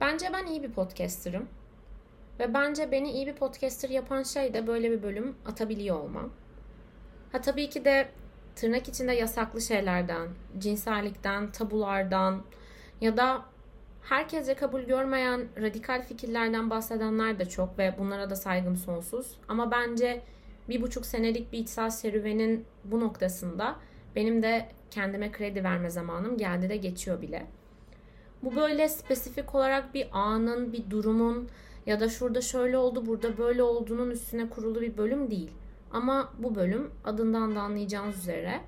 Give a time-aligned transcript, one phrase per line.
[0.00, 1.48] Bence ben iyi bir podcaster'ım.
[2.38, 6.30] Ve bence beni iyi bir podcaster yapan şey de böyle bir bölüm atabiliyor olmam.
[7.32, 8.08] Ha tabii ki de
[8.56, 10.28] tırnak içinde yasaklı şeylerden,
[10.58, 12.42] cinsellikten, tabulardan
[13.00, 13.44] ya da
[14.02, 19.38] herkese kabul görmeyen radikal fikirlerden bahsedenler de çok ve bunlara da saygım sonsuz.
[19.48, 20.22] Ama bence
[20.68, 23.76] bir buçuk senelik bir içsel serüvenin bu noktasında
[24.16, 27.46] benim de kendime kredi verme zamanım geldi de geçiyor bile.
[28.42, 31.48] Bu böyle spesifik olarak bir anın, bir durumun
[31.86, 35.50] ya da şurada şöyle oldu, burada böyle olduğunun üstüne kurulu bir bölüm değil.
[35.92, 38.60] Ama bu bölüm adından da anlayacağınız üzere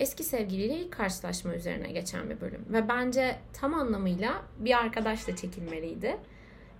[0.00, 2.64] eski sevgiliyle ilk karşılaşma üzerine geçen bir bölüm.
[2.68, 6.16] Ve bence tam anlamıyla bir arkadaşla çekilmeliydi.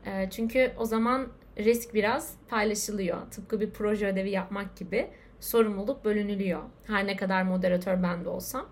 [0.06, 1.26] Ee, çünkü o zaman
[1.58, 3.30] risk biraz paylaşılıyor.
[3.30, 5.10] Tıpkı bir proje ödevi yapmak gibi
[5.40, 6.62] sorumluluk bölünülüyor.
[6.86, 8.66] Her ne kadar moderatör ben de olsam.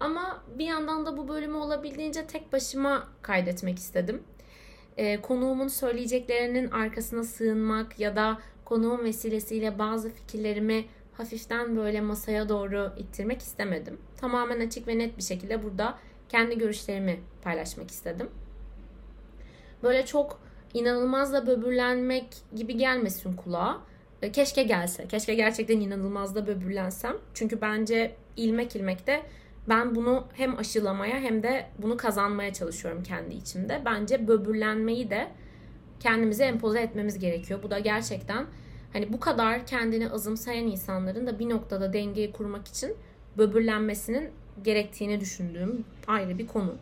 [0.00, 4.22] Ama bir yandan da bu bölümü olabildiğince tek başıma kaydetmek istedim.
[4.96, 12.92] Ee, konuğumun söyleyeceklerinin arkasına sığınmak ya da konuğum vesilesiyle bazı fikirlerimi hafiften böyle masaya doğru
[12.98, 13.98] ittirmek istemedim.
[14.16, 18.30] Tamamen açık ve net bir şekilde burada kendi görüşlerimi paylaşmak istedim.
[19.82, 20.40] Böyle çok
[20.74, 23.80] inanılmaz da böbürlenmek gibi gelmesin kulağa.
[24.22, 25.08] E, keşke gelse.
[25.08, 27.16] Keşke gerçekten inanılmaz da böbürlensem.
[27.34, 29.22] Çünkü bence ilmek ilmek de
[29.68, 33.82] ben bunu hem aşılamaya hem de bunu kazanmaya çalışıyorum kendi içimde.
[33.84, 35.28] Bence böbürlenmeyi de
[36.00, 37.62] kendimize empoze etmemiz gerekiyor.
[37.62, 38.46] Bu da gerçekten
[38.92, 42.96] hani bu kadar kendini azımsayan insanların da bir noktada dengeyi kurmak için
[43.38, 44.30] böbürlenmesinin
[44.62, 46.74] gerektiğini düşündüğüm ayrı bir konu.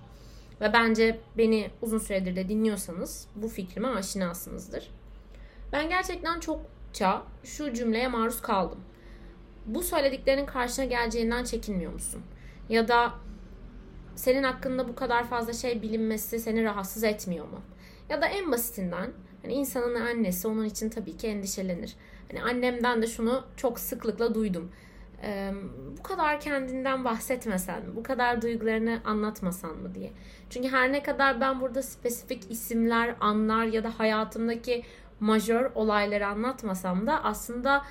[0.61, 4.91] Ve bence beni uzun süredir de dinliyorsanız bu fikrime aşinasınızdır.
[5.73, 8.79] Ben gerçekten çokça şu cümleye maruz kaldım.
[9.67, 12.23] Bu söylediklerinin karşına geleceğinden çekinmiyor musun?
[12.69, 13.13] Ya da
[14.17, 17.61] senin hakkında bu kadar fazla şey bilinmesi seni rahatsız etmiyor mu?
[18.09, 19.11] Ya da en basitinden
[19.43, 21.97] hani insanın annesi onun için tabii ki endişelenir.
[22.31, 24.71] Hani annemden de şunu çok sıklıkla duydum.
[25.23, 25.53] Ee,
[25.99, 27.97] bu kadar kendinden bahsetmesen mi?
[27.97, 30.13] Bu kadar duygularını anlatmasan mı diye.
[30.51, 34.83] Çünkü her ne kadar ben burada spesifik isimler, anlar ya da hayatımdaki
[35.21, 37.85] majör olayları anlatmasam da aslında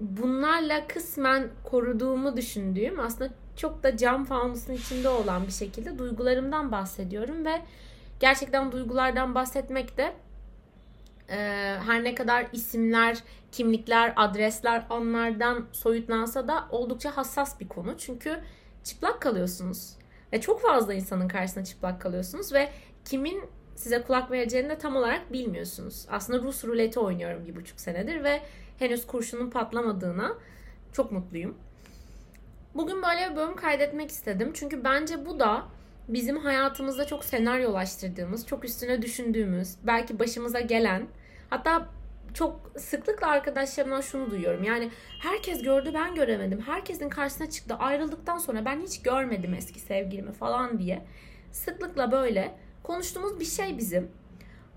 [0.00, 7.44] bunlarla kısmen koruduğumu düşündüğüm aslında çok da cam fanusun içinde olan bir şekilde duygularımdan bahsediyorum
[7.44, 7.62] ve
[8.20, 10.12] gerçekten duygulardan bahsetmek de
[11.86, 13.18] her ne kadar isimler,
[13.52, 17.98] kimlikler, adresler anlardan soyutlansa da oldukça hassas bir konu.
[17.98, 18.40] Çünkü
[18.84, 19.96] çıplak kalıyorsunuz.
[20.32, 22.68] Ve çok fazla insanın karşısında çıplak kalıyorsunuz ve
[23.04, 26.06] kimin size kulak vereceğini de tam olarak bilmiyorsunuz.
[26.10, 28.40] Aslında Rus ruleti oynuyorum bir buçuk senedir ve
[28.78, 30.32] henüz kurşunun patlamadığına
[30.92, 31.54] çok mutluyum.
[32.74, 34.50] Bugün böyle bir bölüm kaydetmek istedim.
[34.54, 35.66] Çünkü bence bu da
[36.08, 41.06] bizim hayatımızda çok senaryolaştırdığımız, çok üstüne düşündüğümüz, belki başımıza gelen,
[41.50, 41.88] hatta
[42.34, 44.64] çok sıklıkla arkadaşlarımdan şunu duyuyorum.
[44.64, 46.60] Yani herkes gördü ben göremedim.
[46.60, 47.74] Herkesin karşısına çıktı.
[47.74, 51.02] Ayrıldıktan sonra ben hiç görmedim eski sevgilimi falan diye.
[51.52, 54.10] Sıklıkla böyle konuştuğumuz bir şey bizim.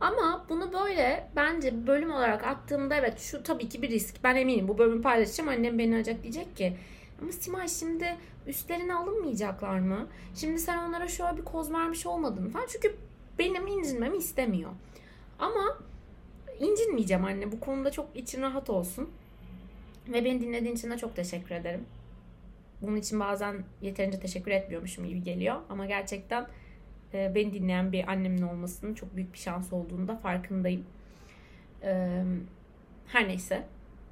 [0.02, 4.24] Ama bunu böyle bence bölüm olarak attığımda evet şu tabii ki bir risk.
[4.24, 5.50] Ben eminim bu bölümü paylaşacağım.
[5.50, 6.78] Annem beni arayacak diyecek ki
[7.22, 10.08] ama Simay şimdi üstlerine alınmayacaklar mı?
[10.36, 12.66] Şimdi sen onlara şöyle bir koz vermiş olmadın falan.
[12.70, 12.96] Çünkü
[13.40, 14.72] benim incinmemi istemiyor.
[15.40, 15.78] Ama
[16.60, 17.52] incinmeyeceğim anne.
[17.52, 19.10] Bu konuda çok için rahat olsun.
[20.08, 21.86] Ve beni dinlediğin için de çok teşekkür ederim.
[22.82, 25.56] Bunun için bazen yeterince teşekkür etmiyormuşum gibi geliyor.
[25.70, 26.48] Ama gerçekten
[27.14, 30.86] e, beni dinleyen bir annemin olmasının çok büyük bir şans olduğunu da farkındayım.
[31.84, 32.24] E,
[33.08, 33.68] her neyse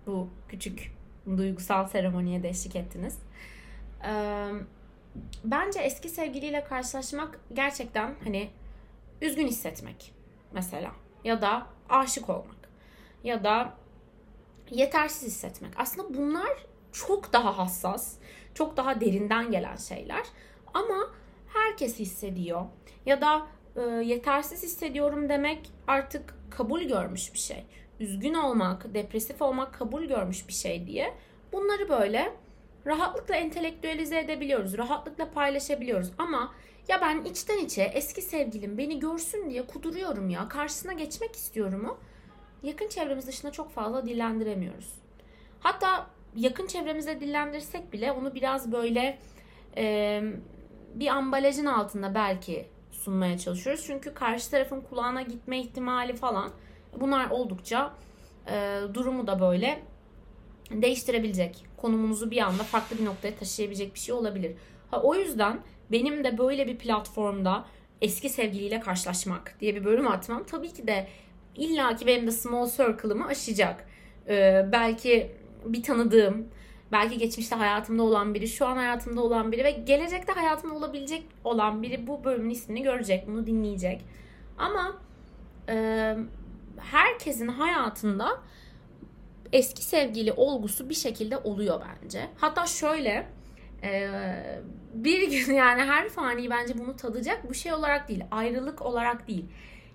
[0.07, 0.91] bu küçük
[1.37, 3.19] duygusal seremoniye de eşlik ettiniz.
[4.07, 4.11] E,
[5.43, 8.49] bence eski sevgiliyle karşılaşmak gerçekten hani
[9.21, 10.13] üzgün hissetmek
[10.53, 10.91] mesela
[11.23, 12.69] ya da aşık olmak
[13.23, 13.73] ya da
[14.71, 15.71] yetersiz hissetmek.
[15.77, 18.15] Aslında bunlar çok daha hassas,
[18.53, 20.23] çok daha derinden gelen şeyler.
[20.73, 21.09] Ama
[21.55, 22.61] herkes hissediyor.
[23.05, 27.65] Ya da e, yetersiz hissediyorum demek artık kabul görmüş bir şey.
[27.99, 31.13] Üzgün olmak, depresif olmak kabul görmüş bir şey diye
[31.53, 32.33] bunları böyle
[32.85, 34.77] rahatlıkla entelektüelize edebiliyoruz.
[34.77, 36.11] Rahatlıkla paylaşabiliyoruz.
[36.17, 36.53] Ama
[36.87, 40.47] ya ben içten içe eski sevgilim beni görsün diye kuduruyorum ya.
[40.47, 41.97] Karşısına geçmek istiyorum o.
[42.67, 44.93] Yakın çevremiz dışında çok fazla dillendiremiyoruz.
[45.59, 49.19] Hatta yakın çevremizde dillendirsek bile onu biraz böyle
[49.77, 50.21] e,
[50.95, 53.83] bir ambalajın altında belki sunmaya çalışıyoruz.
[53.87, 56.51] Çünkü karşı tarafın kulağına gitme ihtimali falan
[56.99, 57.93] bunlar oldukça
[58.49, 59.81] e, durumu da böyle
[60.71, 61.65] değiştirebilecek.
[61.77, 64.55] Konumunuzu bir anda farklı bir noktaya taşıyabilecek bir şey olabilir.
[64.91, 65.59] Ha, o yüzden
[65.91, 67.65] benim de böyle bir platformda
[68.01, 71.07] eski sevgiliyle karşılaşmak diye bir bölüm atmam tabii ki de
[71.55, 73.87] illa ki benim de small circle'ımı aşacak.
[74.27, 75.31] Ee, belki
[75.65, 76.47] bir tanıdığım,
[76.91, 81.83] belki geçmişte hayatımda olan biri, şu an hayatımda olan biri ve gelecekte hayatımda olabilecek olan
[81.83, 84.01] biri bu bölümün ismini görecek, bunu dinleyecek.
[84.57, 84.97] Ama
[85.69, 86.15] e,
[86.77, 88.39] herkesin hayatında
[89.53, 92.27] eski sevgili olgusu bir şekilde oluyor bence.
[92.37, 93.27] Hatta şöyle
[93.83, 94.09] e,
[94.93, 99.45] bir gün yani her fani bence bunu tadacak bu şey olarak değil, ayrılık olarak değil.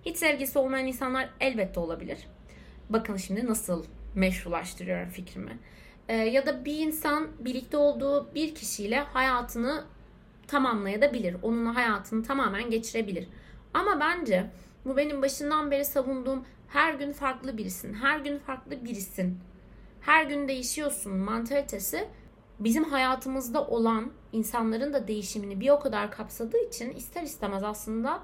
[0.07, 2.19] Hiç sevgisi olmayan insanlar elbette olabilir.
[2.91, 3.85] Bakın şimdi nasıl
[4.15, 5.59] meşrulaştırıyorum fikrimi.
[6.11, 9.85] E, ya da bir insan birlikte olduğu bir kişiyle hayatını
[10.47, 11.37] tamamlayabilir.
[11.43, 13.29] Onunla hayatını tamamen geçirebilir.
[13.75, 14.51] Ama bence
[14.85, 19.39] bu benim başından beri savunduğum her gün farklı birisin, her gün farklı birisin,
[20.01, 22.09] her gün değişiyorsun mantalitesi
[22.61, 28.23] bizim hayatımızda olan insanların da değişimini bir o kadar kapsadığı için ister istemez aslında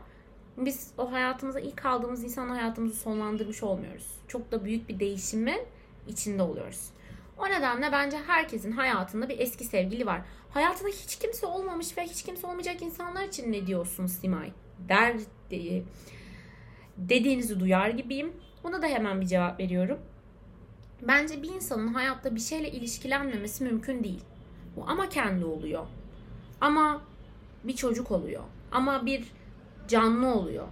[0.56, 4.20] biz o hayatımıza ilk aldığımız insan hayatımızı sonlandırmış olmuyoruz.
[4.28, 5.60] Çok da büyük bir değişimin
[6.08, 6.95] içinde oluyoruz.
[7.38, 10.22] O nedenle bence herkesin hayatında bir eski sevgili var.
[10.50, 14.52] Hayatında hiç kimse olmamış ve hiç kimse olmayacak insanlar için ne diyorsun Simay?
[14.88, 15.16] Der
[15.50, 15.82] diye
[16.96, 18.32] dediğinizi duyar gibiyim.
[18.64, 19.98] Buna da hemen bir cevap veriyorum.
[21.02, 24.24] Bence bir insanın hayatta bir şeyle ilişkilenmemesi mümkün değil.
[24.76, 25.86] Bu ama kendi oluyor.
[26.60, 27.02] Ama
[27.64, 28.42] bir çocuk oluyor.
[28.72, 29.24] Ama bir
[29.88, 30.66] canlı oluyor.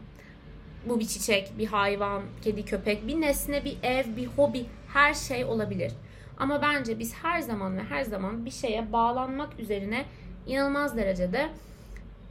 [0.88, 5.44] Bu bir çiçek, bir hayvan, kedi, köpek, bir nesne, bir ev, bir hobi, her şey
[5.44, 5.92] olabilir.
[6.38, 10.04] Ama bence biz her zaman ve her zaman bir şeye bağlanmak üzerine
[10.46, 11.48] inanılmaz derecede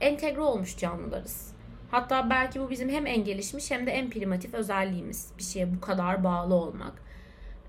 [0.01, 1.53] entegre olmuş canlılarız.
[1.91, 5.31] Hatta belki bu bizim hem en gelişmiş hem de en primitif özelliğimiz.
[5.37, 6.93] Bir şeye bu kadar bağlı olmak.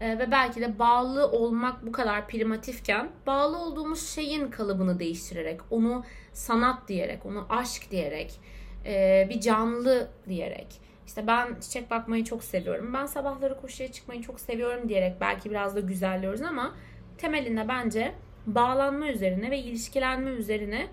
[0.01, 6.05] Ee, ve belki de bağlı olmak bu kadar primitifken bağlı olduğumuz şeyin kalıbını değiştirerek, onu
[6.33, 8.41] sanat diyerek, onu aşk diyerek,
[8.87, 14.41] e, bir canlı diyerek, işte ben çiçek bakmayı çok seviyorum, ben sabahları koşuya çıkmayı çok
[14.41, 16.75] seviyorum diyerek belki biraz da güzelliyoruz ama
[17.19, 18.15] temelinde bence
[18.47, 20.87] bağlanma üzerine ve ilişkilenme üzerine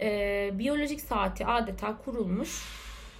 [0.00, 2.64] e, biyolojik saati adeta kurulmuş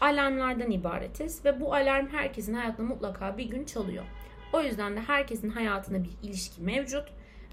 [0.01, 4.05] alarmlardan ibaretiz ve bu alarm herkesin hayatında mutlaka bir gün çalıyor.
[4.53, 7.05] O yüzden de herkesin hayatında bir ilişki mevcut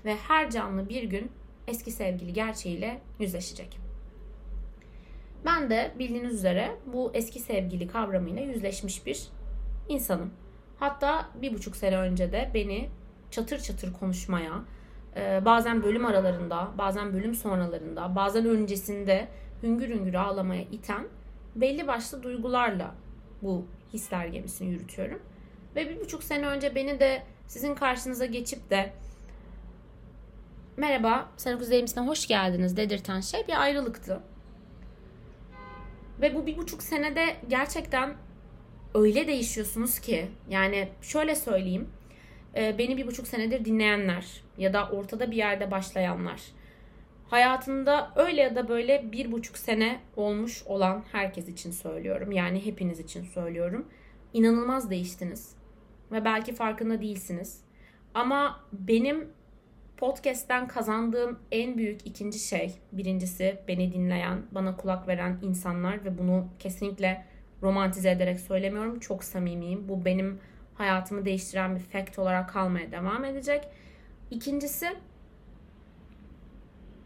[0.06, 1.31] ve her canlı bir gün
[1.68, 3.85] eski sevgili gerçeğiyle yüzleşecek.
[5.45, 9.27] Ben de bildiğiniz üzere bu eski sevgili kavramıyla yüzleşmiş bir
[9.89, 10.33] insanım.
[10.80, 12.89] Hatta bir buçuk sene önce de beni
[13.31, 14.53] çatır çatır konuşmaya,
[15.15, 19.27] e, bazen bölüm aralarında, bazen bölüm sonralarında, bazen öncesinde
[19.63, 21.07] hüngür hüngür ağlamaya iten
[21.56, 22.95] belli başlı duygularla
[23.42, 25.19] bu hisler gemisini yürütüyorum.
[25.75, 28.94] Ve bir buçuk sene önce beni de sizin karşınıza geçip de
[30.77, 34.21] merhaba sen Kuzeyimsine hoş geldiniz dedirten şey bir ayrılıktı.
[36.22, 38.14] Ve bu bir buçuk senede gerçekten
[38.94, 41.90] öyle değişiyorsunuz ki yani şöyle söyleyeyim
[42.56, 44.26] e, beni bir buçuk senedir dinleyenler
[44.58, 46.42] ya da ortada bir yerde başlayanlar
[47.30, 53.00] hayatında öyle ya da böyle bir buçuk sene olmuş olan herkes için söylüyorum yani hepiniz
[53.00, 53.88] için söylüyorum.
[54.34, 55.56] İnanılmaz değiştiniz
[56.12, 57.62] ve belki farkında değilsiniz.
[58.14, 59.30] Ama benim
[59.97, 66.47] podcast'ten kazandığım en büyük ikinci şey, birincisi beni dinleyen, bana kulak veren insanlar ve bunu
[66.59, 67.25] kesinlikle
[67.62, 69.00] romantize ederek söylemiyorum.
[69.00, 69.89] Çok samimiyim.
[69.89, 70.40] Bu benim
[70.73, 73.68] hayatımı değiştiren bir fact olarak kalmaya devam edecek.
[74.31, 74.87] İkincisi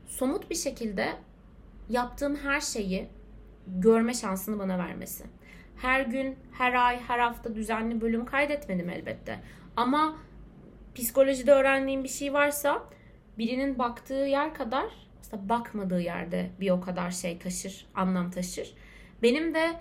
[0.08, 1.14] somut bir şekilde
[1.90, 3.08] yaptığım her şeyi
[3.68, 5.24] görme şansını bana vermesi.
[5.78, 9.40] Her gün, her ay, her hafta düzenli bölüm kaydetmedim elbette.
[9.76, 10.16] Ama
[11.00, 12.84] psikolojide öğrendiğim bir şey varsa
[13.38, 14.86] birinin baktığı yer kadar
[15.22, 18.74] aslında bakmadığı yerde bir o kadar şey taşır, anlam taşır.
[19.24, 19.74] Benim de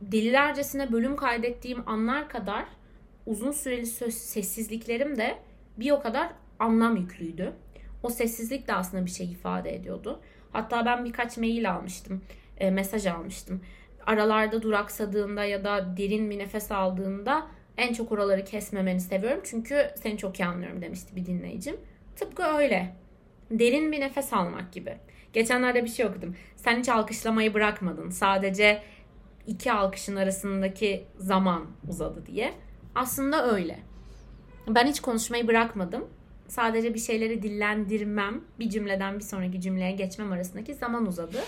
[0.00, 2.64] delilercesine bölüm kaydettiğim anlar kadar
[3.26, 5.38] uzun süreli söz, sessizliklerim de
[5.76, 7.52] bir o kadar anlam yüklüydü.
[8.02, 10.20] O sessizlik de aslında bir şey ifade ediyordu.
[10.52, 12.22] Hatta ben birkaç mail almıştım,
[12.58, 13.60] e, mesaj almıştım.
[14.06, 17.46] Aralarda duraksadığında ya da derin bir nefes aldığında
[17.78, 19.40] en çok oraları kesmemeni seviyorum.
[19.44, 21.76] Çünkü seni çok iyi anlıyorum demişti bir dinleyicim.
[22.16, 22.94] Tıpkı öyle.
[23.50, 24.96] Derin bir nefes almak gibi.
[25.32, 26.36] Geçenlerde bir şey okudum.
[26.56, 28.10] Sen hiç alkışlamayı bırakmadın.
[28.10, 28.82] Sadece
[29.46, 32.52] iki alkışın arasındaki zaman uzadı diye.
[32.94, 33.78] Aslında öyle.
[34.68, 36.06] Ben hiç konuşmayı bırakmadım.
[36.48, 41.38] Sadece bir şeyleri dillendirmem, bir cümleden bir sonraki cümleye geçmem arasındaki zaman uzadı.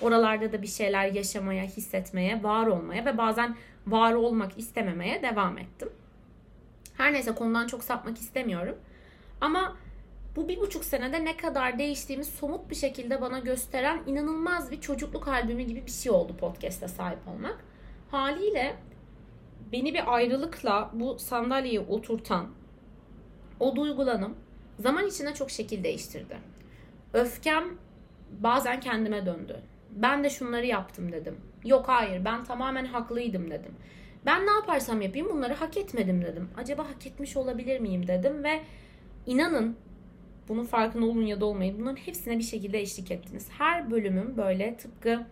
[0.00, 3.56] Oralarda da bir şeyler yaşamaya, hissetmeye, var olmaya ve bazen
[3.86, 5.88] var olmak istememeye devam ettim.
[6.96, 8.76] Her neyse konudan çok sapmak istemiyorum.
[9.40, 9.76] Ama
[10.36, 15.28] bu bir buçuk senede ne kadar değiştiğimi somut bir şekilde bana gösteren inanılmaz bir çocukluk
[15.28, 17.64] albümü gibi bir şey oldu podcast'e sahip olmak.
[18.10, 18.76] Haliyle
[19.72, 22.48] beni bir ayrılıkla bu sandalyeye oturtan
[23.60, 24.36] o duygulanım
[24.78, 26.38] zaman içinde çok şekil değiştirdi.
[27.12, 27.64] Öfkem
[28.30, 29.60] bazen kendime döndü.
[29.90, 31.40] Ben de şunları yaptım dedim.
[31.64, 33.72] Yok hayır ben tamamen haklıydım dedim.
[34.26, 36.48] Ben ne yaparsam yapayım bunları hak etmedim dedim.
[36.56, 38.60] Acaba hak etmiş olabilir miyim dedim ve
[39.26, 39.76] inanın
[40.48, 41.78] bunun farkında olun ya da olmayın.
[41.80, 43.48] Bunların hepsine bir şekilde eşlik ettiniz.
[43.58, 45.26] Her bölümüm böyle tıpkı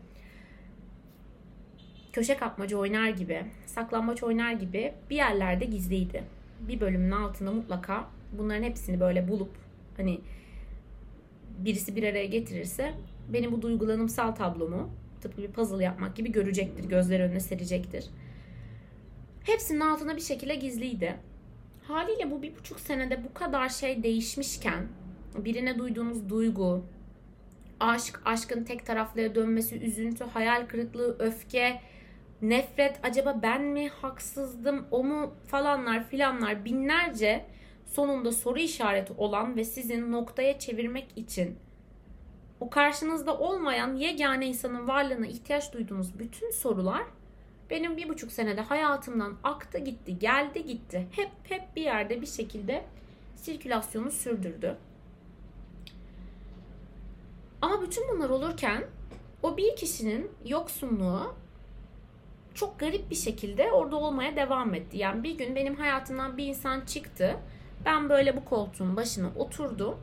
[2.12, 6.24] köşe kapmaca oynar gibi, saklambaç oynar gibi bir yerlerde gizliydi.
[6.60, 9.50] Bir bölümün altında mutlaka bunların hepsini böyle bulup
[9.96, 10.20] hani
[11.58, 12.94] birisi bir araya getirirse
[13.32, 16.84] benim bu duygulanımsal tablomu tıpkı bir puzzle yapmak gibi görecektir.
[16.84, 18.10] Gözler önüne serecektir.
[19.44, 21.16] Hepsinin altında bir şekilde gizliydi.
[21.82, 24.88] Haliyle bu bir buçuk senede bu kadar şey değişmişken
[25.36, 26.84] birine duyduğunuz duygu,
[27.80, 31.80] aşk, aşkın tek taraflıya dönmesi, üzüntü, hayal kırıklığı, öfke,
[32.42, 37.44] nefret, acaba ben mi haksızdım, o mu falanlar filanlar binlerce
[37.86, 41.58] sonunda soru işareti olan ve sizin noktaya çevirmek için
[42.60, 47.02] o karşınızda olmayan yegane insanın varlığına ihtiyaç duyduğunuz bütün sorular
[47.70, 51.06] benim bir buçuk senede hayatımdan aktı gitti, geldi gitti.
[51.10, 52.84] Hep hep bir yerde bir şekilde
[53.36, 54.76] sirkülasyonu sürdürdü.
[57.62, 58.84] Ama bütün bunlar olurken
[59.42, 61.34] o bir kişinin yoksunluğu
[62.54, 64.98] çok garip bir şekilde orada olmaya devam etti.
[64.98, 67.36] Yani bir gün benim hayatımdan bir insan çıktı.
[67.84, 69.98] Ben böyle bu koltuğun başına oturdum.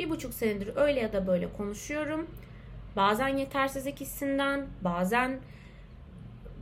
[0.00, 2.26] Bir buçuk senedir öyle ya da böyle konuşuyorum.
[2.96, 5.40] Bazen yetersizlik hissinden, bazen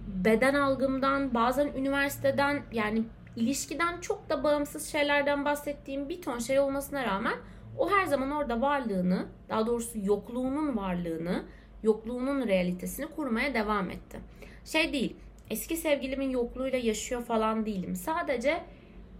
[0.06, 3.02] beden algımdan, bazen üniversiteden yani
[3.36, 7.34] ilişkiden çok da bağımsız şeylerden bahsettiğim bir ton şey olmasına rağmen
[7.76, 11.44] o her zaman orada varlığını, daha doğrusu yokluğunun varlığını,
[11.82, 14.20] yokluğunun realitesini kurmaya devam etti.
[14.64, 15.16] Şey değil,
[15.50, 17.96] eski sevgilimin yokluğuyla yaşıyor falan değilim.
[17.96, 18.62] Sadece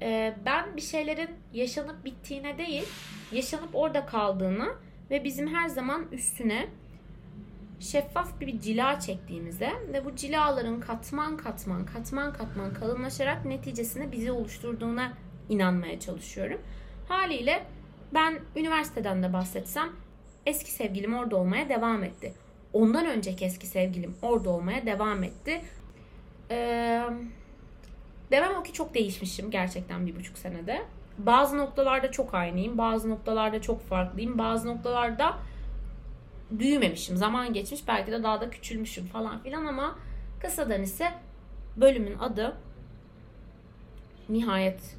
[0.02, 2.84] e, ben bir şeylerin yaşanıp bittiğine değil,
[3.32, 4.68] yaşanıp orada kaldığını
[5.10, 6.68] ve bizim her zaman üstüne
[7.80, 15.12] şeffaf bir cila çektiğimizde ve bu cilaların katman katman katman katman kalınlaşarak neticesinde bizi oluşturduğuna
[15.48, 16.60] inanmaya çalışıyorum.
[17.08, 17.64] Haliyle
[18.14, 19.88] ben üniversiteden de bahsetsem
[20.46, 22.34] eski sevgilim orada olmaya devam etti.
[22.72, 25.60] Ondan önceki eski sevgilim orada olmaya devam etti.
[26.50, 27.02] Ee,
[28.30, 30.82] demem o ki çok değişmişim gerçekten bir buçuk senede.
[31.18, 35.38] Bazı noktalarda çok aynıyım, bazı noktalarda çok farklıyım, bazı noktalarda
[36.50, 37.16] büyümemişim.
[37.16, 39.98] Zaman geçmiş belki de daha da küçülmüşüm falan filan ama
[40.40, 41.12] kısadan ise
[41.76, 42.56] bölümün adı
[44.28, 44.96] nihayet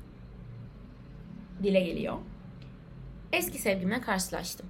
[1.64, 2.16] dile geliyor.
[3.34, 4.70] Eski sevgilimle karşılaştım.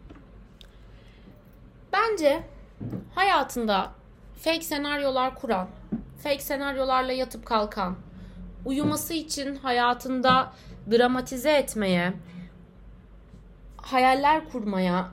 [1.94, 2.44] Bence
[3.16, 3.92] hayatında
[4.42, 5.68] fake senaryolar kuran,
[6.24, 7.96] fake senaryolarla yatıp kalkan,
[8.66, 10.54] uyuması için hayatında
[10.92, 12.14] dramatize etmeye,
[13.78, 15.12] hayaller kurmaya,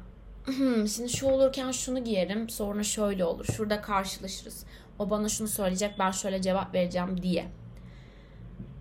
[0.95, 3.45] şimdi şu olurken şunu giyerim sonra şöyle olur.
[3.45, 4.65] Şurada karşılaşırız.
[4.99, 7.47] O bana şunu söyleyecek ben şöyle cevap vereceğim diye.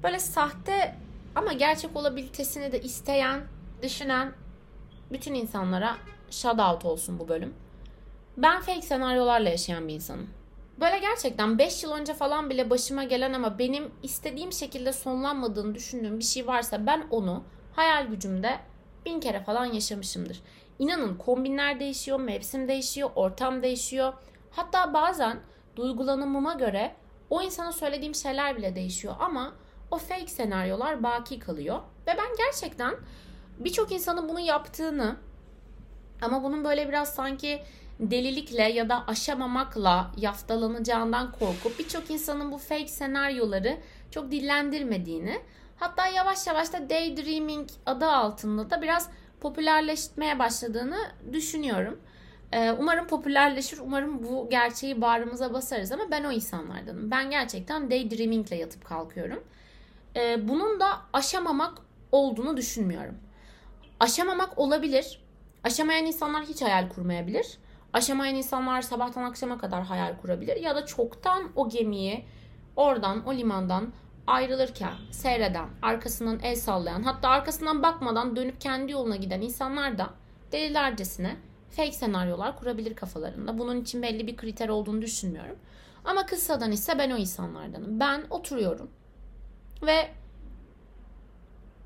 [0.04, 0.96] Böyle sahte
[1.36, 3.42] ama gerçek olabilitesini de isteyen,
[3.84, 4.34] düşünen
[5.12, 5.98] bütün insanlara
[6.32, 7.54] shout out olsun bu bölüm.
[8.38, 10.30] Ben fake senaryolarla yaşayan bir insanım.
[10.80, 16.20] Böyle gerçekten 5 yıl önce falan bile başıma gelen ama benim istediğim şekilde sonlanmadığını düşündüğüm
[16.20, 18.60] bir şey varsa ben onu hayal gücümde
[19.06, 20.42] bin kere falan yaşamışımdır.
[20.80, 24.14] İnanın kombinler değişiyor, mevsim değişiyor, ortam değişiyor.
[24.52, 25.40] Hatta bazen
[25.76, 26.96] duygulanımıma göre
[27.30, 29.54] o insana söylediğim şeyler bile değişiyor ama
[29.92, 31.80] o fake senaryolar baki kalıyor.
[32.08, 32.96] Ve ben gerçekten
[33.60, 35.16] birçok insanın bunu yaptığını
[36.22, 37.62] ama bunun böyle biraz sanki
[38.00, 43.78] delilikle ya da aşamamakla yaftalanacağından korkup birçok insanın bu fake senaryoları
[44.12, 45.42] çok dillendirmediğini
[45.80, 49.10] hatta yavaş yavaş da daydreaming adı altında da biraz
[49.42, 50.98] popülerleşmeye başladığını
[51.34, 52.00] düşünüyorum.
[52.52, 53.78] Ee, umarım popülerleşir.
[53.78, 57.12] Umarım bu gerçeği bağrımıza basarız ama ben o insanlardanım.
[57.12, 59.44] Ben gerçekten daydreaming ile yatıp kalkıyorum.
[60.16, 61.78] Ee, bunun da aşamamak
[62.12, 63.18] olduğunu düşünmüyorum.
[64.00, 65.22] Aşamamak olabilir.
[65.64, 67.58] Aşamayan insanlar hiç hayal kurmayabilir.
[67.96, 70.56] Aşamayan insanlar sabahtan akşama kadar hayal kurabilir.
[70.56, 72.26] Ya da çoktan o gemiyi
[72.76, 73.94] oradan, o limandan
[74.28, 80.10] ayrılırken seyreden, arkasından el sallayan, hatta arkasından bakmadan dönüp kendi yoluna giden insanlar da
[80.52, 81.36] delilercesine
[81.70, 83.58] fake senaryolar kurabilir kafalarında.
[83.58, 85.56] Bunun için belli bir kriter olduğunu düşünmüyorum.
[86.06, 88.00] Ama kıssadan ise ben o insanlardanım.
[88.00, 88.90] Ben oturuyorum
[89.82, 90.10] ve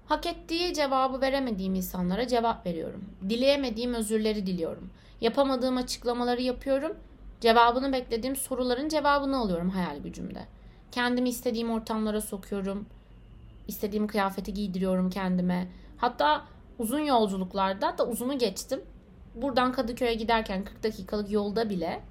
[0.06, 3.06] Hak ettiği cevabı veremediğim insanlara cevap veriyorum.
[3.30, 4.90] Dileyemediğim özürleri diliyorum.
[5.22, 6.98] Yapamadığım açıklamaları yapıyorum.
[7.42, 10.46] Cevabını beklediğim soruların cevabını alıyorum hayal gücümde.
[10.92, 12.86] Kendimi istediğim ortamlara sokuyorum.
[13.68, 15.68] İstediğim kıyafeti giydiriyorum kendime.
[15.98, 16.46] Hatta
[16.80, 18.82] uzun yolculuklarda da uzunu geçtim.
[19.36, 22.02] Buradan Kadıköy'e giderken 40 dakikalık yolda bile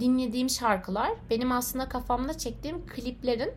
[0.00, 3.52] dinlediğim şarkılar benim aslında kafamda çektiğim kliplerin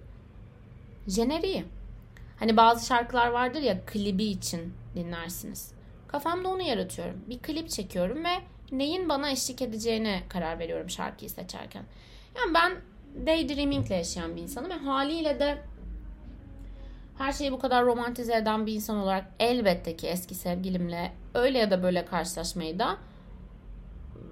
[1.07, 1.65] jeneriği.
[2.39, 5.71] Hani bazı şarkılar vardır ya klibi için dinlersiniz.
[6.07, 7.21] Kafamda onu yaratıyorum.
[7.29, 8.33] Bir klip çekiyorum ve
[8.71, 11.83] neyin bana eşlik edeceğine karar veriyorum şarkıyı seçerken.
[12.37, 12.71] Yani ben
[13.25, 15.57] daydreaming ile yaşayan bir insanım ve haliyle de
[17.17, 21.71] her şeyi bu kadar romantize eden bir insan olarak elbette ki eski sevgilimle öyle ya
[21.71, 22.97] da böyle karşılaşmayı da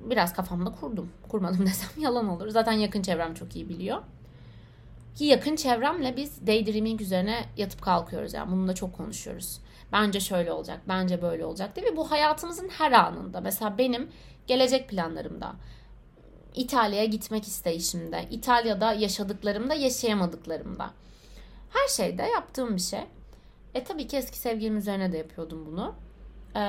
[0.10, 1.12] biraz kafamda kurdum.
[1.30, 2.50] Kurmadım desem yalan olur.
[2.50, 4.02] Zaten yakın çevrem çok iyi biliyor.
[5.16, 8.34] Ki yakın çevremle biz daydreaming üzerine yatıp kalkıyoruz.
[8.34, 9.60] Yani bununla çok konuşuyoruz.
[9.92, 11.86] Bence şöyle olacak, bence böyle olacak diye.
[11.86, 13.42] Ve bu hayatımızın her anında.
[13.42, 14.10] Mesela benim
[14.48, 15.56] gelecek planlarımda,
[16.56, 20.94] İtalya'ya gitmek isteyişimde, İtalya'da yaşadıklarımda, yaşayamadıklarımda.
[21.70, 23.04] Her şeyde yaptığım bir şey.
[23.74, 25.96] E tabii ki eski sevgilim üzerine de yapıyordum bunu.
[26.56, 26.62] E,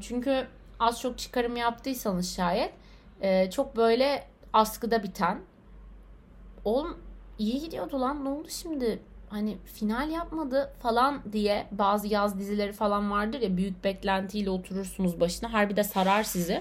[0.00, 0.46] çünkü
[0.80, 2.72] az çok çıkarım yaptıysanız şayet
[3.20, 5.40] e, çok böyle askıda biten
[6.64, 6.98] oğlum
[7.38, 13.10] iyi gidiyordu lan ne oldu şimdi hani final yapmadı falan diye bazı yaz dizileri falan
[13.10, 16.60] vardır ya büyük beklentiyle oturursunuz başına harbi de sarar sizi.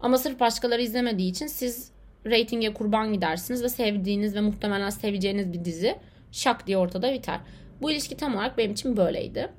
[0.00, 1.92] Ama sırf başkaları izlemediği için siz
[2.26, 5.98] reytinge kurban gidersiniz ve sevdiğiniz ve muhtemelen seveceğiniz bir dizi
[6.32, 7.40] şak diye ortada biter.
[7.82, 9.50] Bu ilişki tam olarak benim için böyleydi.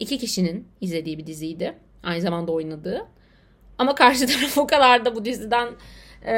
[0.00, 1.78] İki kişinin izlediği bir diziydi.
[2.02, 3.06] Aynı zamanda oynadığı.
[3.78, 5.68] Ama karşı taraf o kadar da bu diziden
[6.22, 6.32] e,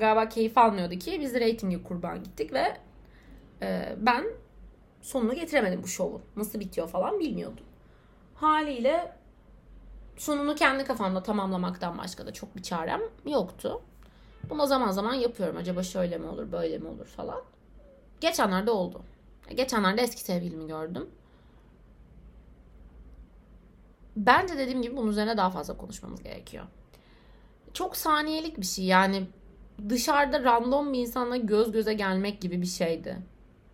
[0.00, 2.76] galiba keyif almıyordu ki biz reytinge kurban gittik ve
[3.62, 4.24] e, ben
[5.06, 6.20] sonunu getiremedim bu şovu.
[6.36, 7.64] Nasıl bitiyor falan bilmiyordum.
[8.34, 9.12] Haliyle
[10.16, 13.82] sonunu kendi kafamda tamamlamaktan başka da çok bir çarem yoktu.
[14.50, 15.56] Bunu zaman zaman yapıyorum.
[15.56, 17.42] Acaba şöyle mi olur, böyle mi olur falan.
[18.20, 19.02] Geçenlerde oldu.
[19.54, 21.10] Geçenlerde eski sevgilimi gördüm.
[24.16, 26.64] Bence dediğim gibi bunun üzerine daha fazla konuşmamız gerekiyor.
[27.72, 29.26] Çok saniyelik bir şey yani
[29.88, 33.16] dışarıda random bir insanla göz göze gelmek gibi bir şeydi.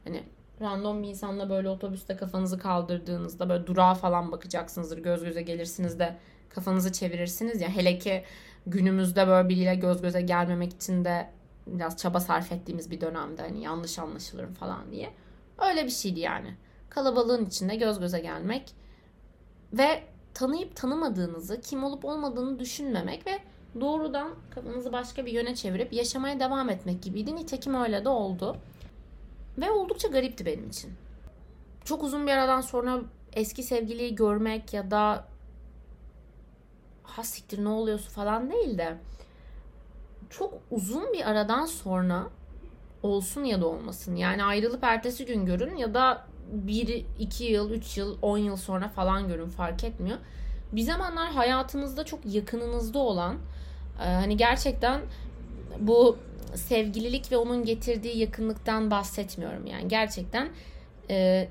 [0.05, 0.23] Hani
[0.61, 4.99] random bir insanla böyle otobüste kafanızı kaldırdığınızda böyle durağa falan bakacaksınızdır.
[4.99, 6.17] Göz göze gelirsiniz de
[6.49, 7.69] kafanızı çevirirsiniz ya.
[7.69, 8.25] Hele ki
[8.67, 11.31] günümüzde böyle biriyle göz göze gelmemek için de
[11.67, 15.11] biraz çaba sarf ettiğimiz bir dönemde hani yanlış anlaşılırım falan diye.
[15.69, 16.55] Öyle bir şeydi yani.
[16.91, 18.75] Kalabalığın içinde göz göze gelmek
[19.73, 20.03] ve
[20.35, 23.39] tanıyıp tanımadığınızı, kim olup olmadığını düşünmemek ve
[23.81, 27.37] doğrudan kafanızı başka bir yöne çevirip yaşamaya devam etmek gibiydi.
[27.37, 28.57] Nitekim öyle de oldu.
[29.59, 30.93] Ve oldukça garipti benim için.
[31.85, 33.01] Çok uzun bir aradan sonra
[33.33, 35.25] eski sevgiliyi görmek ya da
[37.03, 38.97] ha siktir ne oluyorsun falan değil de
[40.31, 42.27] çok uzun bir aradan sonra
[43.03, 44.17] olsun ya da olmasın.
[44.17, 48.89] Yani ayrılıp ertesi gün görün ya da 1, 2 yıl, 3 yıl, 10 yıl sonra
[48.89, 50.19] falan görün fark etmiyor.
[50.73, 53.37] Bir zamanlar hayatınızda çok yakınınızda olan
[53.99, 55.01] hani gerçekten
[55.79, 56.17] bu
[56.55, 59.67] sevgililik ve onun getirdiği yakınlıktan bahsetmiyorum.
[59.67, 60.49] Yani gerçekten
[61.11, 61.49] e,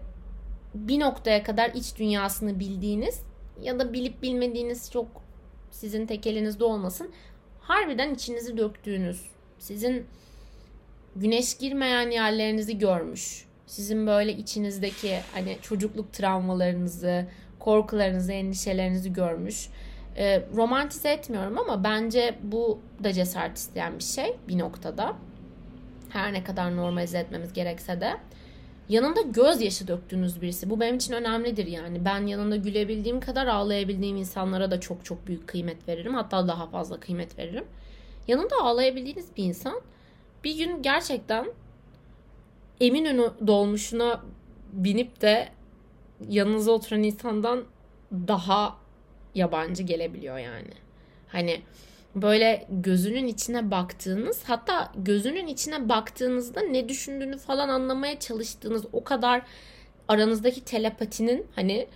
[0.76, 3.22] bir noktaya kadar iç dünyasını bildiğiniz
[3.62, 5.08] ya da bilip bilmediğiniz çok
[5.72, 7.12] sizin tek elinizde olmasın.
[7.60, 9.22] Harbiden içinizi döktüğünüz,
[9.60, 10.06] sizin
[11.16, 13.46] güneş girmeyen yerlerinizi görmüş.
[13.68, 17.28] Sizin böyle içinizdeki hani çocukluk travmalarınızı,
[17.60, 19.70] korkularınızı, endişelerinizi görmüş.
[20.18, 25.16] E, romantize etmiyorum ama bence bu da cesaret isteyen bir şey bir noktada.
[26.10, 28.18] Her ne kadar normalize etmemiz gerekse de.
[28.90, 30.70] Yanında gözyaşı döktüğünüz birisi.
[30.70, 32.06] Bu benim için önemlidir yani.
[32.06, 36.14] Ben yanında gülebildiğim kadar ağlayabildiğim insanlara da çok çok büyük kıymet veririm.
[36.14, 37.66] Hatta daha fazla kıymet veririm.
[38.28, 39.82] Yanında ağlayabildiğiniz bir insan
[40.44, 41.46] bir gün gerçekten
[42.82, 44.22] Eminönü dolmuşuna
[44.74, 45.50] binip de
[46.30, 47.64] yanınıza oturan insandan
[48.12, 48.76] daha
[49.36, 50.72] yabancı gelebiliyor yani.
[51.28, 51.62] Hani
[52.16, 59.42] böyle gözünün içine baktığınız hatta gözünün içine baktığınızda ne düşündüğünü falan anlamaya çalıştığınız o kadar
[60.08, 61.88] aranızdaki telepatinin hani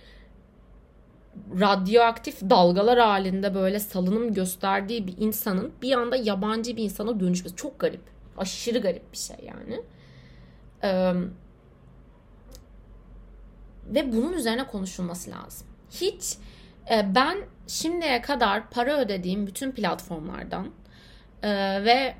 [1.60, 7.80] radyoaktif dalgalar halinde böyle salınım gösterdiği bir insanın bir anda yabancı bir insana dönüşmesi çok
[7.80, 8.00] garip.
[8.38, 9.82] Aşırı garip bir şey yani.
[10.82, 11.12] Ee,
[13.94, 15.66] ve bunun üzerine konuşulması lazım.
[15.90, 16.36] Hiç
[16.90, 20.70] ben şimdiye kadar para ödediğim bütün platformlardan
[21.42, 21.50] e,
[21.84, 22.14] ve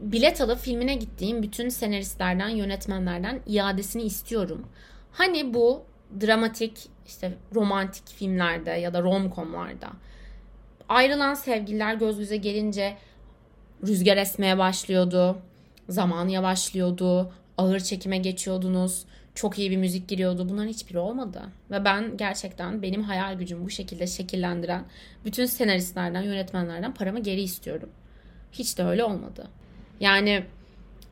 [0.00, 4.66] bilet alıp filmine gittiğim bütün senaristlerden, yönetmenlerden iadesini istiyorum.
[5.12, 5.82] Hani bu
[6.20, 9.90] dramatik işte romantik filmlerde ya da romcomlarda
[10.88, 12.96] ayrılan sevgililer göz göze gelince
[13.86, 15.38] rüzgar esmeye başlıyordu.
[15.88, 17.32] Zaman yavaşlıyordu.
[17.58, 19.04] Ağır çekime geçiyordunuz.
[19.34, 20.48] Çok iyi bir müzik giriyordu.
[20.48, 21.42] Bunların hiçbiri olmadı.
[21.70, 24.84] Ve ben gerçekten benim hayal gücümü bu şekilde şekillendiren
[25.24, 27.90] bütün senaristlerden, yönetmenlerden paramı geri istiyorum.
[28.52, 29.48] Hiç de öyle olmadı.
[30.00, 30.44] Yani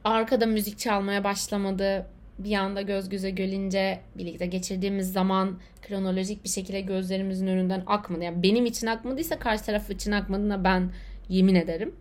[0.04, 2.06] arkada müzik çalmaya başlamadı.
[2.38, 8.24] Bir anda göz göze gelince birlikte geçirdiğimiz zaman kronolojik bir şekilde gözlerimizin önünden akmadı.
[8.24, 10.90] Yani benim için akmadıysa karşı taraf için akmadığına ben
[11.28, 11.94] yemin ederim.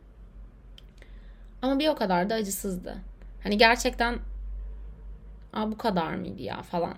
[1.62, 2.98] Ama bir o kadar da acısızdı.
[3.44, 4.16] Hani gerçekten
[5.54, 6.96] Aa, bu kadar mıydı ya falan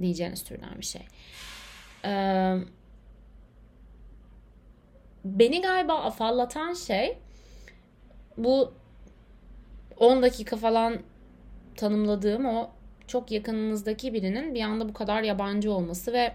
[0.00, 1.02] diyeceğiniz türden bir şey.
[2.04, 2.56] Ee,
[5.24, 7.18] beni galiba afallatan şey
[8.36, 8.72] bu
[9.96, 10.98] 10 dakika falan
[11.76, 12.70] tanımladığım o
[13.06, 16.34] çok yakınınızdaki birinin bir anda bu kadar yabancı olması ve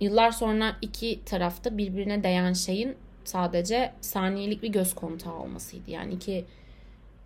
[0.00, 5.90] yıllar sonra iki tarafta birbirine değen şeyin sadece saniyelik bir göz kontağı olmasıydı.
[5.90, 6.44] Yani iki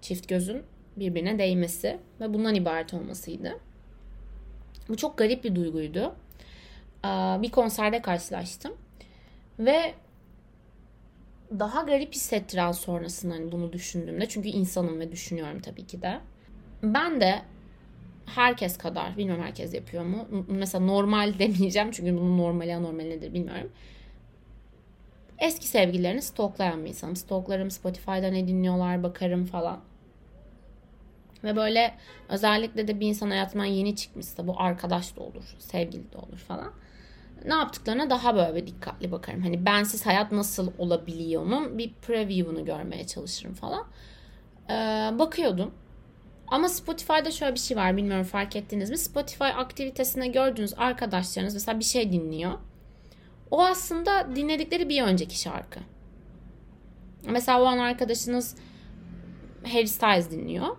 [0.02, 0.62] çift gözün
[0.96, 3.58] birbirine değmesi ve bundan ibaret olmasıydı.
[4.88, 6.14] Bu çok garip bir duyguydu.
[7.42, 8.72] Bir konserde karşılaştım
[9.58, 9.94] ve
[11.58, 16.20] daha garip hissettiren sonrasında hani bunu düşündüğümde çünkü insanım ve düşünüyorum tabii ki de.
[16.82, 17.42] Ben de
[18.26, 20.28] herkes kadar bilmiyorum herkes yapıyor mu?
[20.48, 23.70] Mesela normal demeyeceğim çünkü bunun normali anormal nedir bilmiyorum.
[25.38, 27.16] Eski sevgililerini stoklayan bir insanım.
[27.16, 29.80] Stoklarım Spotify'da ne dinliyorlar bakarım falan.
[31.44, 31.94] Ve böyle
[32.28, 36.72] özellikle de bir insan hayatından yeni çıkmışsa bu arkadaş da olur, sevgili de olur falan.
[37.44, 39.42] Ne yaptıklarına daha böyle dikkatli bakarım.
[39.42, 43.86] Hani bensiz hayat nasıl olabiliyor'nun bir preview'unu görmeye çalışırım falan.
[44.70, 44.72] Ee,
[45.18, 45.74] bakıyordum.
[46.48, 48.98] Ama Spotify'da şöyle bir şey var bilmiyorum fark ettiniz mi?
[48.98, 52.52] Spotify aktivitesinde gördüğünüz arkadaşlarınız mesela bir şey dinliyor.
[53.50, 55.80] O aslında dinledikleri bir önceki şarkı.
[57.30, 58.56] Mesela o an arkadaşınız
[59.64, 60.76] Harry Styles dinliyor.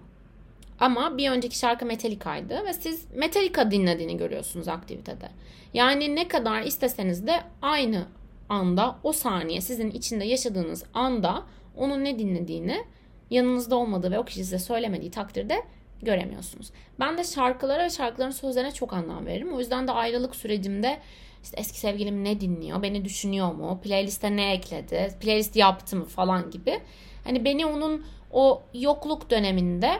[0.80, 5.30] Ama bir önceki şarkı Metallica'ydı ve siz Metallica dinlediğini görüyorsunuz aktivitede.
[5.74, 8.06] Yani ne kadar isteseniz de aynı
[8.50, 11.44] anda o saniye sizin içinde yaşadığınız anda
[11.76, 12.86] onun ne dinlediğini
[13.30, 15.64] yanınızda olmadığı ve o kişi size söylemediği takdirde
[16.02, 16.72] göremiyorsunuz.
[17.00, 19.54] Ben de şarkılara ve şarkıların sözlerine çok anlam veririm.
[19.54, 21.00] O yüzden de ayrılık sürecimde
[21.44, 26.52] işte eski sevgilim ne dinliyor, beni düşünüyor mu, playliste ne ekledi, playlist yaptı mı falan
[26.52, 26.80] gibi.
[27.24, 30.00] Hani beni onun o yokluk döneminde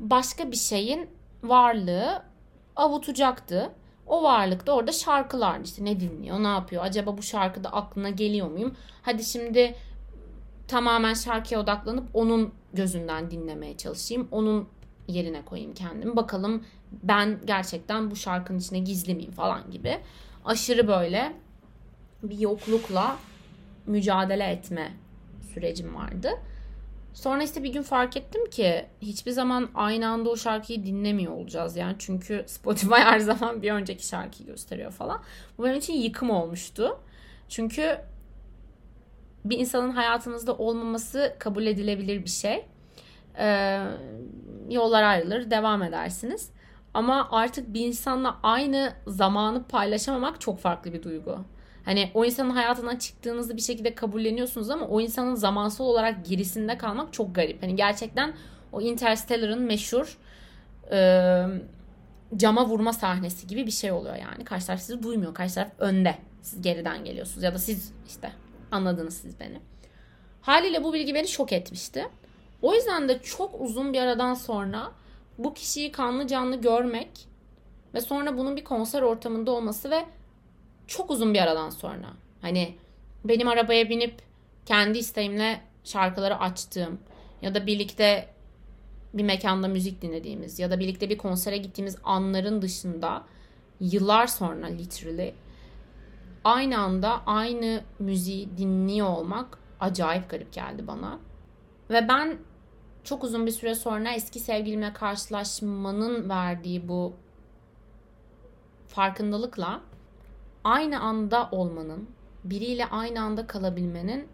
[0.00, 1.10] başka bir şeyin
[1.42, 2.22] varlığı
[2.76, 3.72] avutacaktı.
[4.06, 8.50] O varlık da orada şarkılardı işte ne dinliyor, ne yapıyor, acaba bu şarkıda aklına geliyor
[8.50, 8.76] muyum?
[9.02, 9.74] Hadi şimdi
[10.68, 14.28] tamamen şarkıya odaklanıp onun gözünden dinlemeye çalışayım.
[14.30, 14.68] Onun
[15.08, 16.16] yerine koyayım kendimi.
[16.16, 16.64] Bakalım
[17.02, 19.98] ben gerçekten bu şarkının içine gizli miyim falan gibi.
[20.44, 21.32] Aşırı böyle
[22.22, 23.16] bir yoklukla
[23.86, 24.92] mücadele etme
[25.54, 26.30] sürecim vardı.
[27.14, 31.76] Sonra işte bir gün fark ettim ki hiçbir zaman aynı anda o şarkıyı dinlemiyor olacağız
[31.76, 31.96] yani.
[31.98, 35.22] Çünkü Spotify her zaman bir önceki şarkıyı gösteriyor falan.
[35.58, 36.98] Bu benim için yıkım olmuştu.
[37.48, 37.98] Çünkü
[39.44, 42.64] bir insanın hayatınızda olmaması kabul edilebilir bir şey.
[43.38, 43.80] Ee,
[44.68, 46.50] yollar ayrılır, devam edersiniz.
[46.94, 51.38] Ama artık bir insanla aynı zamanı paylaşamamak çok farklı bir duygu.
[51.90, 57.12] Hani o insanın hayatından çıktığınızı bir şekilde kabulleniyorsunuz ama o insanın zamansal olarak gerisinde kalmak
[57.12, 57.62] çok garip.
[57.62, 58.34] Hani gerçekten
[58.72, 60.18] o Interstellar'ın meşhur
[60.92, 60.98] e,
[62.36, 64.44] cama vurma sahnesi gibi bir şey oluyor yani.
[64.44, 65.34] Karşı taraf sizi duymuyor.
[65.34, 66.14] Karşı taraf önde.
[66.42, 68.32] Siz geriden geliyorsunuz ya da siz işte
[68.70, 69.60] anladınız siz beni.
[70.42, 72.08] Haliyle bu bilgi beni şok etmişti.
[72.62, 74.92] O yüzden de çok uzun bir aradan sonra
[75.38, 77.28] bu kişiyi kanlı canlı görmek
[77.94, 80.04] ve sonra bunun bir konser ortamında olması ve
[80.90, 82.06] çok uzun bir aradan sonra
[82.40, 82.74] hani
[83.24, 84.22] benim arabaya binip
[84.66, 86.98] kendi isteğimle şarkıları açtığım
[87.42, 88.28] ya da birlikte
[89.14, 93.24] bir mekanda müzik dinlediğimiz ya da birlikte bir konsere gittiğimiz anların dışında
[93.80, 95.34] yıllar sonra literally
[96.44, 101.18] aynı anda aynı müziği dinliyor olmak acayip garip geldi bana.
[101.90, 102.38] Ve ben
[103.04, 107.12] çok uzun bir süre sonra eski sevgilimle karşılaşmanın verdiği bu
[108.88, 109.80] farkındalıkla
[110.64, 112.08] aynı anda olmanın,
[112.44, 114.28] biriyle aynı anda kalabilmenin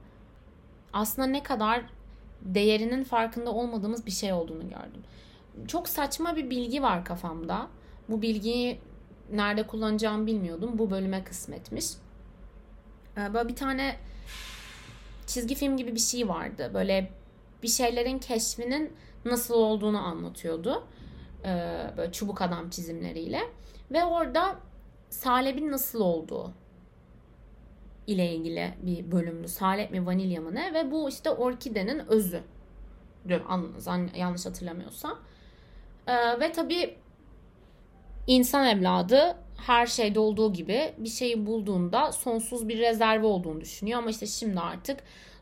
[0.92, 1.84] aslında ne kadar
[2.42, 5.02] değerinin farkında olmadığımız bir şey olduğunu gördüm.
[5.68, 7.68] Çok saçma bir bilgi var kafamda.
[8.08, 8.80] Bu bilgiyi
[9.32, 10.70] nerede kullanacağımı bilmiyordum.
[10.74, 11.86] Bu bölüme kısmetmiş.
[13.16, 13.96] Ee, böyle bir tane
[15.26, 16.70] çizgi film gibi bir şey vardı.
[16.74, 17.12] Böyle
[17.62, 18.92] bir şeylerin keşfinin
[19.24, 20.86] nasıl olduğunu anlatıyordu.
[21.44, 21.50] e,
[21.96, 23.40] böyle çubuk adam çizimleriyle
[23.90, 24.56] ve orada
[25.10, 26.52] salebin nasıl olduğu
[28.06, 29.48] ile ilgili bir bölümdü.
[29.48, 32.42] Salep mi vanilya mı ne ve bu işte orkidenin özü.
[34.16, 35.18] Yanlış hatırlamıyorsam.
[36.06, 36.96] Ee, ve tabii
[38.26, 43.98] insan evladı her şeyde olduğu gibi bir şeyi bulduğunda sonsuz bir rezerve olduğunu düşünüyor.
[43.98, 45.00] Ama işte şimdi artık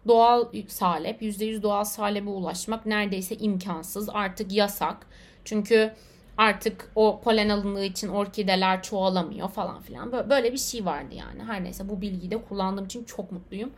[0.09, 4.09] doğal salep, %100 doğal salebe ulaşmak neredeyse imkansız.
[4.09, 5.07] Artık yasak.
[5.45, 5.95] Çünkü
[6.37, 10.13] artık o polen alındığı için orkideler çoğalamıyor falan filan.
[10.13, 11.43] Böyle bir şey vardı yani.
[11.43, 13.73] Her neyse bu bilgiyi de kullandığım için çok mutluyum.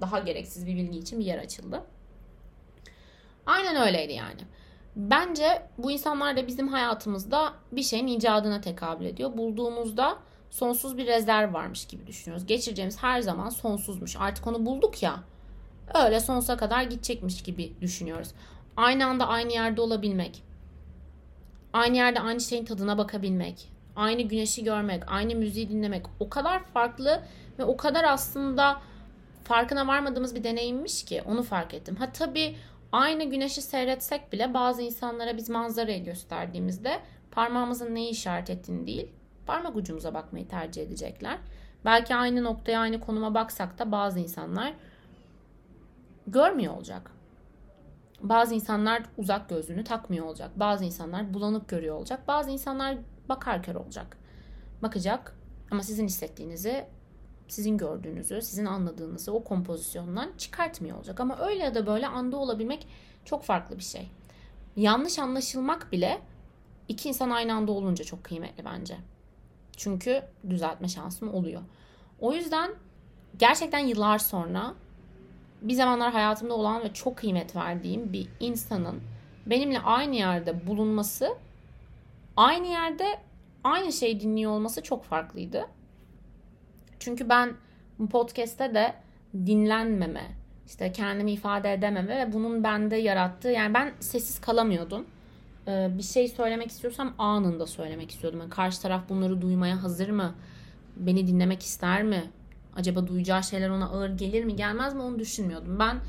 [0.00, 1.82] Daha gereksiz bir bilgi için bir yer açıldı.
[3.46, 4.40] Aynen öyleydi yani.
[4.96, 9.36] Bence bu insanlar da bizim hayatımızda bir şeyin icadına tekabül ediyor.
[9.36, 10.18] Bulduğumuzda
[10.50, 12.46] sonsuz bir rezerv varmış gibi düşünüyoruz.
[12.46, 14.16] Geçireceğimiz her zaman sonsuzmuş.
[14.16, 15.20] Artık onu bulduk ya.
[16.04, 18.28] Öyle sonsuza kadar gidecekmiş gibi düşünüyoruz.
[18.76, 20.42] Aynı anda aynı yerde olabilmek.
[21.72, 23.68] Aynı yerde aynı şeyin tadına bakabilmek.
[23.96, 27.22] Aynı güneşi görmek, aynı müziği dinlemek o kadar farklı
[27.58, 28.80] ve o kadar aslında
[29.44, 31.96] farkına varmadığımız bir deneyimmiş ki onu fark ettim.
[31.96, 32.56] Ha tabii
[32.92, 39.08] Aynı güneşi seyretsek bile bazı insanlara biz manzarayı gösterdiğimizde parmağımızın neyi işaret ettiğini değil,
[39.46, 41.38] parmak ucumuza bakmayı tercih edecekler.
[41.84, 44.72] Belki aynı noktaya, aynı konuma baksak da bazı insanlar
[46.26, 47.10] görmüyor olacak.
[48.22, 50.50] Bazı insanlar uzak gözlüğünü takmıyor olacak.
[50.56, 52.28] Bazı insanlar bulanık görüyor olacak.
[52.28, 52.96] Bazı insanlar
[53.28, 54.16] bakar kör olacak.
[54.82, 55.36] Bakacak
[55.70, 56.86] ama sizin hissettiğinizi
[57.48, 61.20] sizin gördüğünüzü, sizin anladığınızı o kompozisyondan çıkartmıyor olacak.
[61.20, 62.86] Ama öyle ya da böyle anda olabilmek
[63.24, 64.10] çok farklı bir şey.
[64.76, 66.20] Yanlış anlaşılmak bile
[66.88, 68.96] iki insan aynı anda olunca çok kıymetli bence.
[69.76, 71.62] Çünkü düzeltme şansım oluyor.
[72.20, 72.70] O yüzden
[73.38, 74.74] gerçekten yıllar sonra
[75.62, 79.00] bir zamanlar hayatımda olan ve çok kıymet verdiğim bir insanın
[79.46, 81.28] benimle aynı yerde bulunması,
[82.36, 83.06] aynı yerde
[83.64, 85.66] aynı şeyi dinliyor olması çok farklıydı.
[86.98, 87.52] Çünkü ben
[88.10, 88.94] podcast'te de
[89.34, 90.26] dinlenmeme,
[90.66, 95.06] işte kendimi ifade edememe ve bunun bende yarattığı yani ben sessiz kalamıyordum.
[95.68, 98.40] Ee, bir şey söylemek istiyorsam anında söylemek istiyordum.
[98.40, 100.34] Yani karşı taraf bunları duymaya hazır mı?
[100.96, 102.30] Beni dinlemek ister mi?
[102.76, 105.78] Acaba duyacağı şeyler ona ağır gelir mi gelmez mi onu düşünmüyordum.
[105.78, 106.00] Ben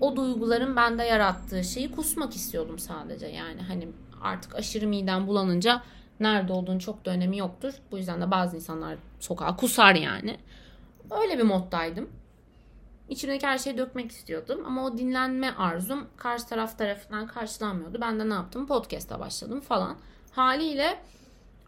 [0.00, 3.26] o duyguların bende yarattığı şeyi kusmak istiyordum sadece.
[3.26, 3.88] Yani hani
[4.22, 5.82] artık aşırı midem bulanınca
[6.20, 7.74] nerede olduğunu çok da önemi yoktur.
[7.90, 10.36] Bu yüzden de bazı insanlar sokağa kusar yani.
[11.10, 12.10] Öyle bir moddaydım.
[13.08, 17.98] İçimdeki her şeyi dökmek istiyordum ama o dinlenme arzum karşı taraf tarafından karşılanmıyordu.
[18.00, 18.66] Ben de ne yaptım?
[18.66, 19.96] Podcast'a başladım falan.
[20.32, 20.98] Haliyle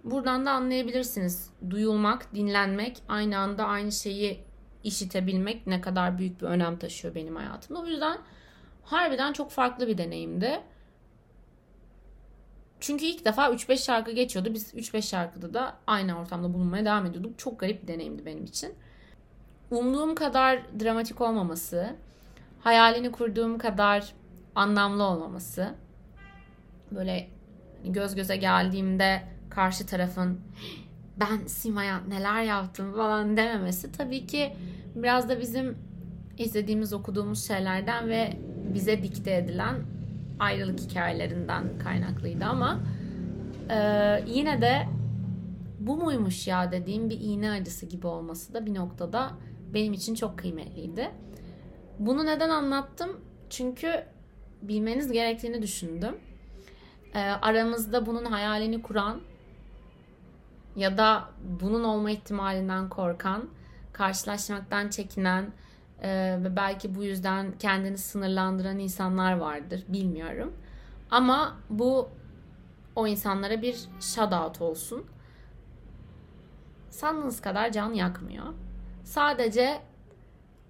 [0.05, 1.51] buradan da anlayabilirsiniz.
[1.71, 4.45] Duyulmak, dinlenmek, aynı anda aynı şeyi
[4.85, 7.81] işitebilmek ne kadar büyük bir önem taşıyor benim hayatımda.
[7.81, 8.19] O yüzden
[8.83, 10.61] harbiden çok farklı bir deneyimdi.
[12.81, 14.55] Çünkü ilk defa 3-5 şarkı geçiyordu.
[14.55, 17.39] Biz 3-5 şarkıda da aynı ortamda bulunmaya devam ediyorduk.
[17.39, 18.75] Çok garip bir deneyimdi benim için.
[19.71, 21.97] Umduğum kadar dramatik olmaması,
[22.61, 24.13] hayalini kurduğum kadar
[24.55, 25.75] anlamlı olmaması,
[26.91, 27.29] böyle
[27.85, 30.41] göz göze geldiğimde karşı tarafın
[31.21, 34.53] ben Sima'ya neler yaptım falan dememesi tabii ki
[34.95, 35.79] biraz da bizim
[36.39, 38.33] izlediğimiz, okuduğumuz şeylerden ve
[38.75, 39.75] bize dikte edilen
[40.39, 42.81] ayrılık hikayelerinden kaynaklıydı ama
[43.71, 43.79] e,
[44.27, 44.87] yine de
[45.79, 49.31] bu muymuş ya dediğim bir iğne acısı gibi olması da bir noktada
[49.75, 51.11] benim için çok kıymetliydi.
[51.99, 53.21] Bunu neden anlattım?
[53.51, 54.05] Çünkü
[54.63, 56.17] bilmeniz gerektiğini düşündüm.
[57.15, 59.21] E, aramızda bunun hayalini kuran
[60.77, 61.29] ya da
[61.61, 63.49] bunun olma ihtimalinden korkan,
[63.93, 65.53] karşılaşmaktan çekinen,
[66.05, 70.53] ee, ve belki bu yüzden kendini sınırlandıran insanlar vardır bilmiyorum.
[71.11, 72.09] Ama bu
[72.97, 75.05] o insanlara bir shout olsun.
[76.91, 78.45] Sandığınız kadar can yakmıyor.
[79.05, 79.83] Sadece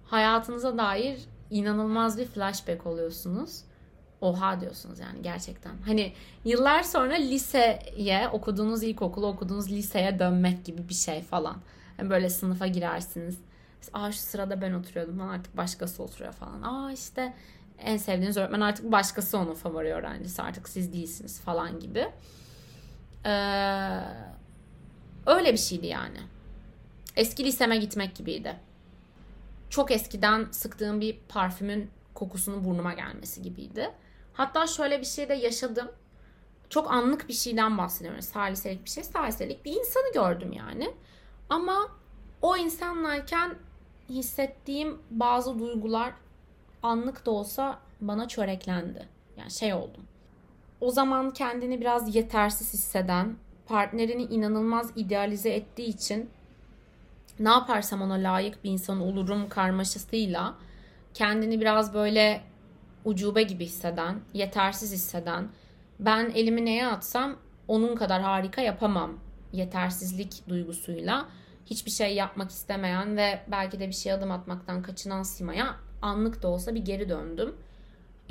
[0.05, 3.63] hayatınıza dair inanılmaz bir flashback oluyorsunuz.
[4.25, 5.71] Oha diyorsunuz yani gerçekten.
[5.85, 6.13] Hani
[6.45, 11.57] yıllar sonra liseye, okuduğunuz ilkokulu, okuduğunuz liseye dönmek gibi bir şey falan.
[11.99, 13.37] Yani böyle sınıfa girersiniz
[13.93, 16.61] Aa şu sırada ben oturuyordum falan artık başkası oturuyor falan.
[16.61, 17.33] Aa işte
[17.79, 22.07] en sevdiğiniz öğretmen artık başkası onun favori öğrencisi artık siz değilsiniz falan gibi.
[23.25, 23.99] Ee,
[25.25, 26.17] öyle bir şeydi yani.
[27.15, 28.55] Eski liseme gitmek gibiydi.
[29.69, 33.91] Çok eskiden sıktığım bir parfümün kokusunun burnuma gelmesi gibiydi.
[34.35, 35.91] Hatta şöyle bir şey de yaşadım.
[36.69, 38.21] Çok anlık bir şeyden bahsediyorum.
[38.21, 39.03] Saliselik bir şey.
[39.03, 40.93] Saliselik bir insanı gördüm yani.
[41.49, 41.87] Ama
[42.41, 43.55] o insanlarken
[44.09, 46.13] hissettiğim bazı duygular
[46.83, 49.07] anlık da olsa bana çöreklendi.
[49.37, 50.03] Yani şey oldum.
[50.81, 53.35] o zaman kendini biraz yetersiz hisseden,
[53.67, 56.29] partnerini inanılmaz idealize ettiği için
[57.39, 60.55] ne yaparsam ona layık bir insan olurum karmaşasıyla
[61.13, 62.41] kendini biraz böyle
[63.05, 65.49] ucube gibi hisseden, yetersiz hisseden,
[65.99, 67.37] ben elimi neye atsam
[67.67, 69.19] onun kadar harika yapamam
[69.53, 71.29] yetersizlik duygusuyla
[71.65, 76.47] hiçbir şey yapmak istemeyen ve belki de bir şey adım atmaktan kaçınan Sima'ya anlık da
[76.47, 77.55] olsa bir geri döndüm.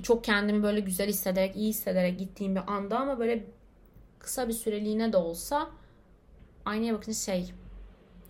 [0.03, 3.45] Çok kendimi böyle güzel hissederek, iyi hissederek gittiğim bir anda ama böyle
[4.19, 5.71] kısa bir süreliğine de olsa
[6.65, 7.53] aynaya bakın şey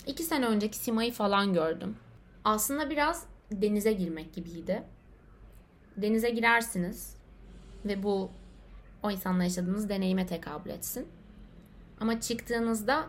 [0.06, 1.96] iki sene önceki Sima'yı falan gördüm.
[2.44, 4.82] Aslında biraz denize girmek gibiydi.
[5.96, 7.16] Denize girersiniz
[7.84, 8.30] ve bu
[9.02, 11.08] o insanla yaşadığınız deneyime tekabül etsin.
[12.00, 13.06] Ama çıktığınızda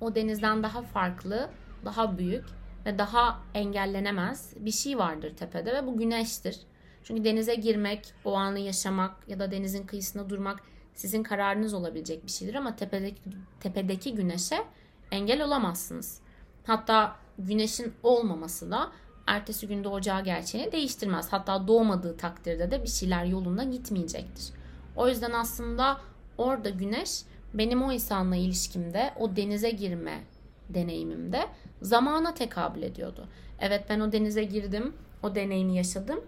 [0.00, 1.50] o denizden daha farklı,
[1.84, 2.44] daha büyük
[2.86, 6.60] ve daha engellenemez bir şey vardır tepede ve bu güneştir.
[7.04, 10.60] Çünkü denize girmek, o anı yaşamak ya da denizin kıyısında durmak
[10.94, 13.20] sizin kararınız olabilecek bir şeydir ama tepedeki,
[13.60, 14.64] tepedeki güneşe
[15.10, 16.20] engel olamazsınız.
[16.66, 18.92] Hatta güneşin olmaması da
[19.26, 21.32] ertesi gün doğacağı gerçeğini değiştirmez.
[21.32, 24.48] Hatta doğmadığı takdirde de bir şeyler yolunda gitmeyecektir.
[24.96, 26.00] O yüzden aslında
[26.38, 27.22] orada güneş
[27.54, 30.20] benim o insanla ilişkimde, o denize girme
[30.68, 31.46] deneyimimde
[31.82, 33.28] zamana tekabül ediyordu.
[33.60, 36.20] Evet ben o denize girdim, o deneyimi yaşadım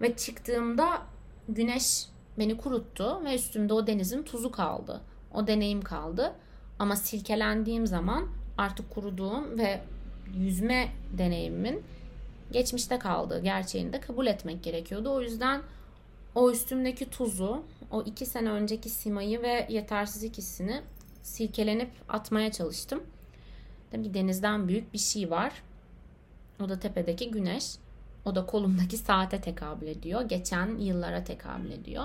[0.00, 1.02] ve çıktığımda
[1.48, 2.06] güneş
[2.38, 5.00] beni kuruttu ve üstümde o denizin tuzu kaldı.
[5.34, 6.32] O deneyim kaldı.
[6.78, 9.80] Ama silkelendiğim zaman artık kuruduğum ve
[10.34, 11.82] yüzme deneyimimin
[12.52, 15.12] geçmişte kaldığı gerçeğini de kabul etmek gerekiyordu.
[15.12, 15.62] O yüzden
[16.34, 20.82] o üstümdeki tuzu, o iki sene önceki simayı ve yetersizlik hissini
[21.22, 23.02] silkelenip atmaya çalıştım.
[23.92, 25.52] Ki denizden büyük bir şey var.
[26.64, 27.64] O da tepedeki güneş.
[28.24, 30.22] O da kolumdaki saate tekabül ediyor.
[30.22, 32.04] Geçen yıllara tekabül ediyor.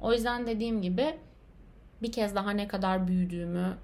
[0.00, 1.16] O yüzden dediğim gibi
[2.02, 3.76] bir kez daha ne kadar büyüdüğümü,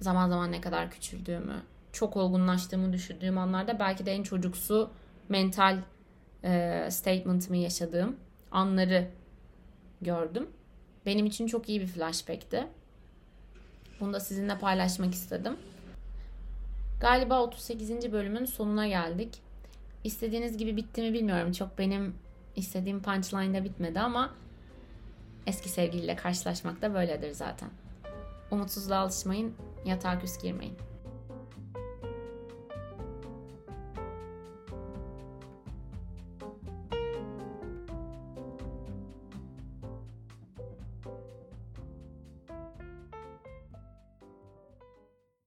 [0.00, 4.90] zaman zaman ne kadar küçüldüğümü, çok olgunlaştığımı düşündüğüm anlarda belki de en çocuksu
[5.30, 5.78] mental
[6.44, 8.16] e, statement'ımı yaşadığım
[8.50, 9.10] anları
[10.02, 10.48] gördüm.
[11.06, 12.66] Benim için çok iyi bir flashback'ti.
[14.00, 15.56] Bunu da sizinle paylaşmak istedim.
[17.00, 18.12] Galiba 38.
[18.12, 19.38] bölümün sonuna geldik.
[20.04, 21.52] İstediğiniz gibi bitti mi bilmiyorum.
[21.52, 22.14] Çok benim
[22.56, 24.34] istediğim punchline'da bitmedi ama
[25.46, 27.68] eski sevgiliyle karşılaşmak da böyledir zaten.
[28.50, 30.89] Umutsuzluğa alışmayın, yatağa küs girmeyin.